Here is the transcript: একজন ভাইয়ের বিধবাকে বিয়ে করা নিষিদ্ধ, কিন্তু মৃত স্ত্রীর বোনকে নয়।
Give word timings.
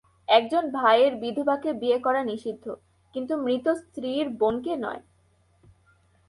একজন 0.29 0.63
ভাইয়ের 0.69 1.13
বিধবাকে 1.15 1.69
বিয়ে 1.73 1.99
করা 1.99 2.21
নিষিদ্ধ, 2.23 2.65
কিন্তু 3.15 3.33
মৃত 3.37 3.65
স্ত্রীর 3.81 4.25
বোনকে 4.39 4.73
নয়। 4.75 5.01